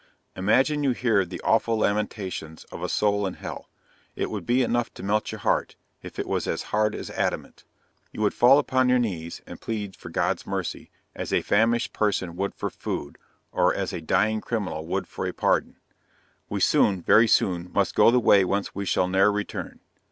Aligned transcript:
Imagine 0.35 0.81
you 0.83 0.93
hear 0.93 1.23
the 1.25 1.39
awful 1.41 1.77
lamentations 1.77 2.63
of 2.71 2.81
a 2.81 2.89
soul 2.89 3.27
in 3.27 3.35
hell. 3.35 3.69
It 4.15 4.31
would 4.31 4.47
be 4.47 4.63
enough 4.63 4.91
to 4.95 5.03
melt 5.03 5.31
your 5.31 5.37
heart, 5.37 5.75
if 6.01 6.17
it 6.17 6.25
was 6.25 6.47
as 6.47 6.63
hard 6.73 6.95
as 6.95 7.11
adamant. 7.11 7.65
You 8.11 8.21
would 8.23 8.33
fall 8.33 8.57
upon 8.57 8.89
your 8.89 8.97
knees 8.97 9.43
and 9.45 9.61
plead 9.61 9.95
for 9.95 10.09
God's 10.09 10.47
mercy, 10.47 10.89
as 11.13 11.31
a 11.31 11.43
famished 11.43 11.93
person 11.93 12.35
would 12.35 12.55
for 12.55 12.71
food, 12.71 13.19
or 13.51 13.75
as 13.75 13.93
a 13.93 14.01
dying 14.01 14.41
criminal 14.41 14.87
would 14.87 15.05
for 15.07 15.27
a 15.27 15.33
pardon. 15.33 15.75
We 16.49 16.61
soon, 16.61 17.03
very 17.03 17.27
soon, 17.27 17.69
must 17.71 17.93
go 17.93 18.09
the 18.09 18.19
way 18.19 18.43
whence 18.43 18.73
we 18.73 18.85
shall 18.87 19.07
ne'er 19.07 19.31
return. 19.31 19.81